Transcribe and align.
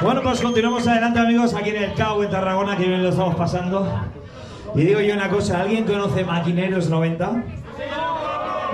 Bueno, 0.00 0.22
pues 0.22 0.40
continuamos 0.40 0.86
adelante, 0.86 1.18
amigos, 1.18 1.54
aquí 1.54 1.70
en 1.70 1.82
el 1.82 1.94
Cabo, 1.94 2.22
en 2.22 2.30
Tarragona, 2.30 2.76
que 2.76 2.86
bien 2.86 3.02
lo 3.02 3.08
estamos 3.08 3.34
pasando. 3.34 3.84
Y 4.76 4.82
digo 4.82 5.00
yo 5.00 5.12
una 5.14 5.28
cosa, 5.28 5.60
¿alguien 5.60 5.84
conoce 5.84 6.24
Maquineros 6.24 6.88
90? 6.88 7.42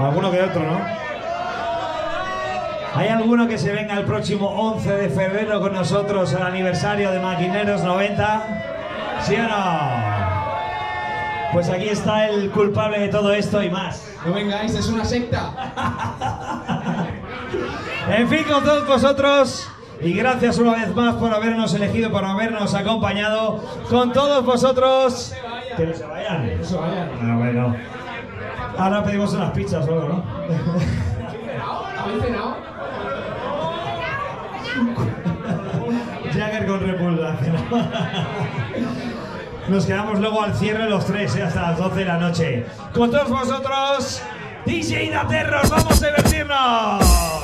Alguno 0.01 0.31
que 0.31 0.43
otro, 0.43 0.61
¿no? 0.61 0.79
¿Hay 2.95 3.09
alguno 3.09 3.49
que 3.49 3.57
se 3.57 3.73
venga 3.73 3.95
el 3.95 4.05
próximo 4.05 4.49
11 4.49 4.97
de 4.97 5.09
febrero 5.09 5.61
con 5.61 5.73
nosotros 5.73 6.35
al 6.35 6.43
aniversario 6.43 7.11
de 7.11 7.21
Maquineros 7.21 7.83
90? 7.83 9.23
¿Sí 9.23 9.37
o 9.37 9.49
no? 9.49 10.05
Pues 11.55 11.71
aquí 11.71 11.89
está 11.89 12.29
el 12.29 12.51
culpable 12.51 12.99
de 12.99 13.09
todo 13.09 13.33
esto 13.33 13.63
y 13.63 13.71
más. 13.71 14.13
No 14.27 14.35
vengáis, 14.35 14.75
es 14.75 14.89
una 14.89 15.05
secta. 15.07 15.53
En 18.07 18.29
fin, 18.29 18.45
con 18.45 18.63
todos 18.63 18.87
vosotros. 18.87 19.74
Y 20.05 20.13
gracias 20.13 20.59
una 20.59 20.73
vez 20.73 20.95
más 20.95 21.15
por 21.15 21.33
habernos 21.33 21.73
elegido, 21.73 22.11
por 22.11 22.25
habernos 22.25 22.75
acompañado. 22.75 23.65
Con 23.89 24.13
todos 24.13 24.45
vosotros. 24.45 25.33
Que 25.77 25.87
no 25.87 25.95
se 25.95 26.05
vayan. 26.05 26.59
Que 26.59 26.65
se 26.65 26.77
vayan. 26.77 27.11
Ah. 27.59 27.75
Ahora 28.77 29.03
pedimos 29.03 29.33
unas 29.33 29.51
pizzas 29.53 29.87
solo, 29.87 30.09
¿no? 30.09 30.25
¿Habéis 31.99 32.23
cenado? 32.25 32.57
Jagger 36.33 36.67
con 36.67 36.81
repulsación. 36.81 37.57
Nos 39.69 39.87
quedamos 39.87 40.21
luego 40.21 40.43
al 40.43 40.55
cierre 40.55 40.91
los 40.91 41.07
tres, 41.07 41.35
¿eh? 41.37 41.43
hasta 41.43 41.63
las 41.63 41.79
12 41.79 41.97
de 41.97 42.05
la 42.05 42.19
noche. 42.19 42.67
Con 42.93 43.11
todos 43.11 43.31
vosotros, 43.31 44.23
DJ 44.67 45.11
Daterros, 45.11 45.71
vamos 45.71 46.03
a 46.03 46.07
divertirnos. 46.07 47.44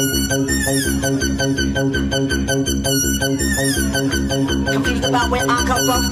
Where 5.31 5.45
I 5.47 5.63
come 5.65 5.85
from. 5.87 6.11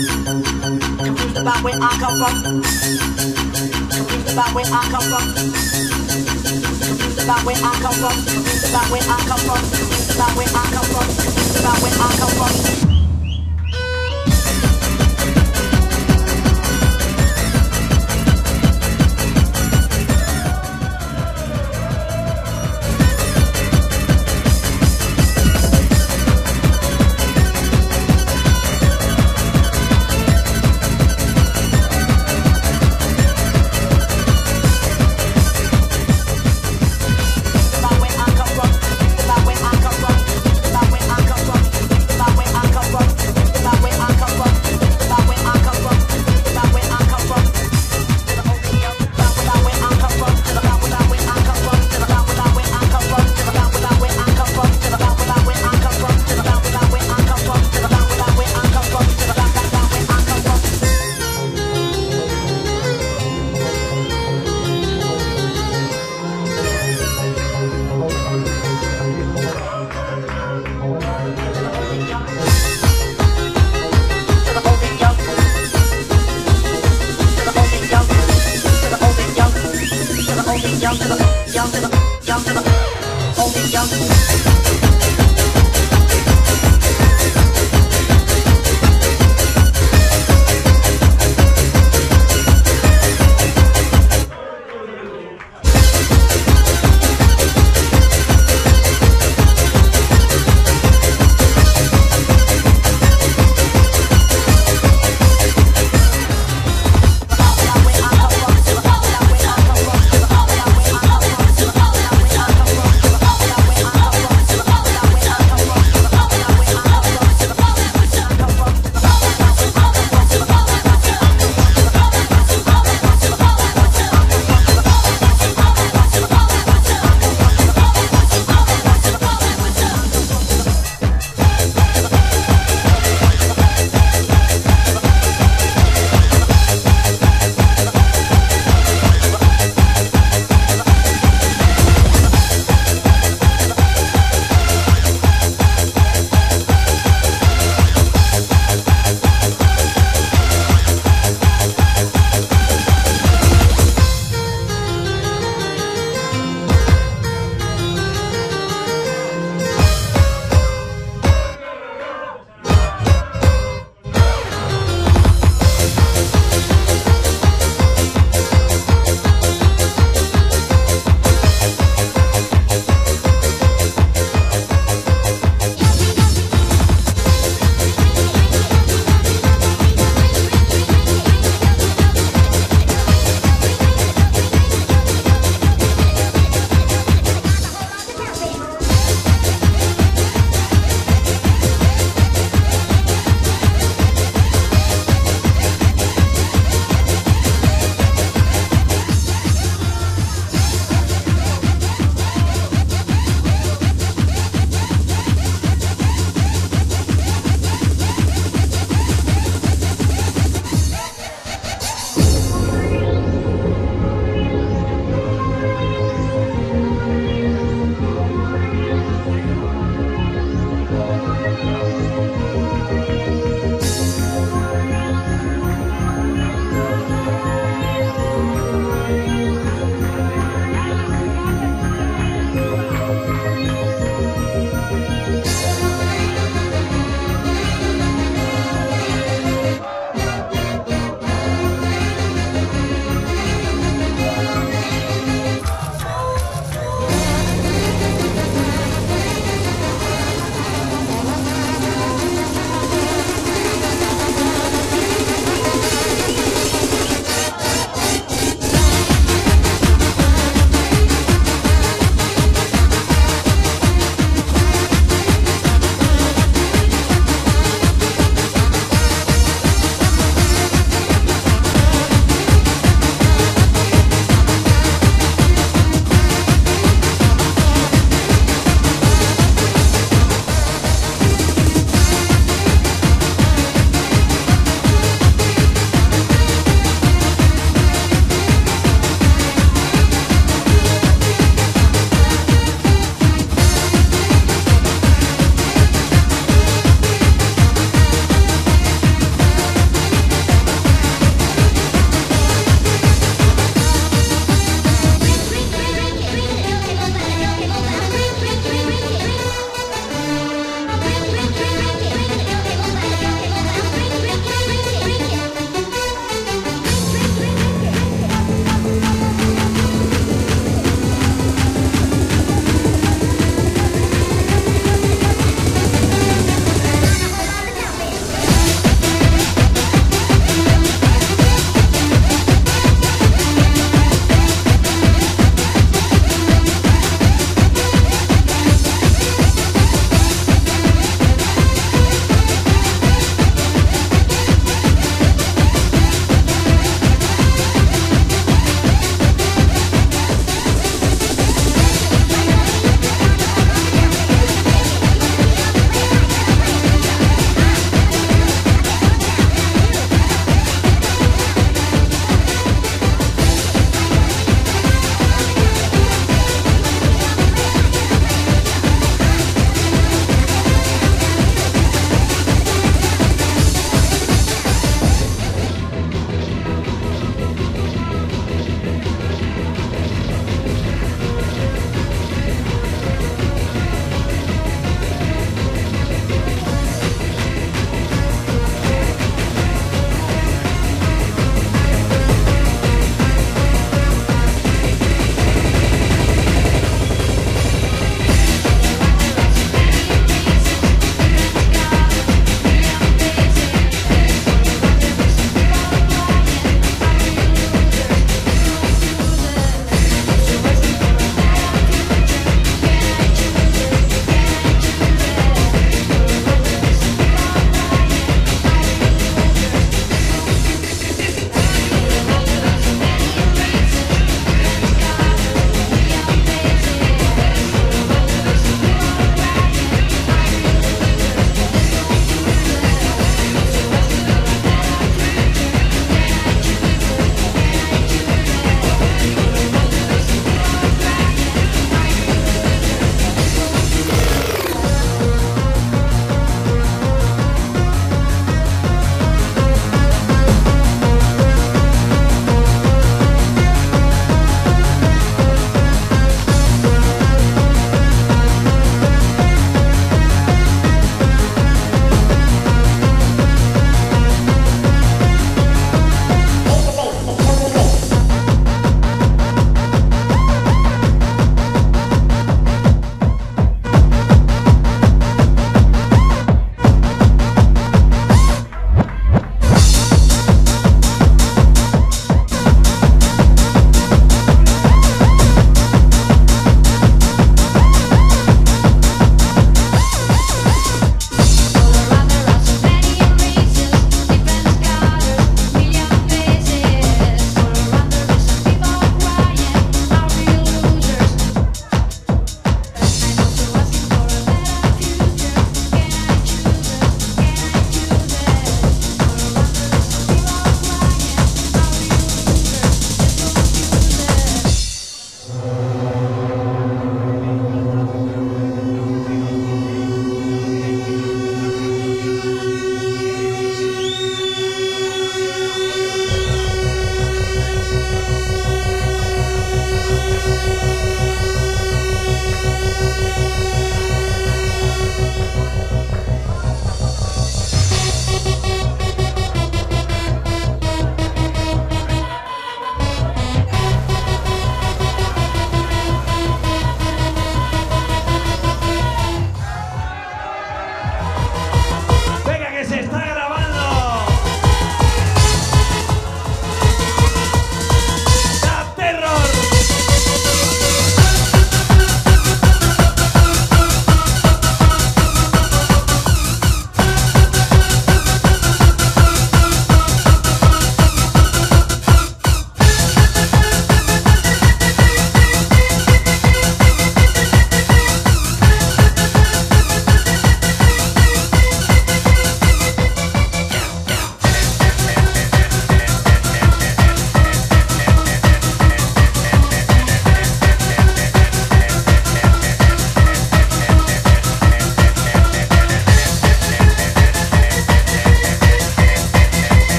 Confused 0.00 1.36
about 1.36 1.62
where 1.62 1.76
I 1.76 1.92
come 2.00 2.16
from. 2.18 2.34
Confused 3.92 4.32
about 4.32 4.54
where 4.54 4.64
I 4.64 4.88
come 4.90 5.04
from. 5.04 5.24
About 7.22 7.44
where 7.44 7.56
I 7.56 7.72
come 7.82 7.94
from. 8.00 8.16
About 8.70 8.88
where 8.90 9.04
I 9.04 9.20
come 9.28 9.42
from. 9.44 9.60
About 10.16 10.32
where 10.36 10.48
I 10.48 10.64
come 10.72 10.86
from. 10.86 11.49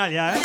final 0.00 0.12
ya, 0.12 0.34
¿eh? 0.34 0.39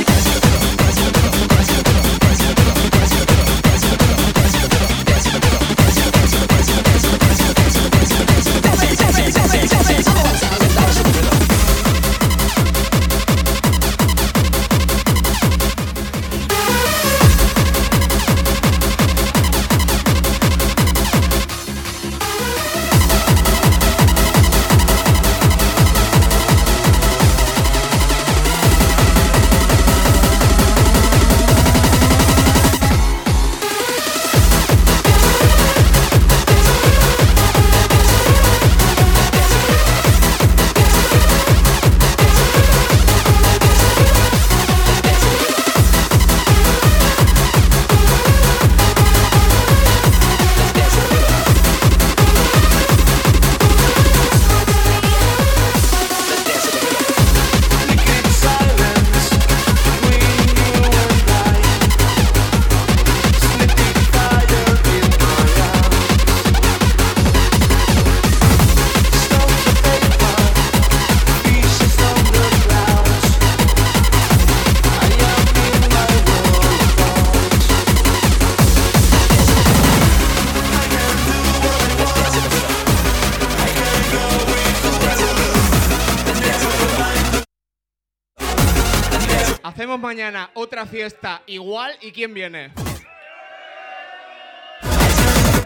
mañana 90.15 90.49
otra 90.53 90.85
fiesta 90.85 91.41
igual 91.45 91.93
y 91.99 92.13
quién 92.13 92.33
viene. 92.33 92.71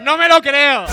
No 0.01 0.17
me 0.17 0.27
lo 0.27 0.41
creo. 0.41 0.87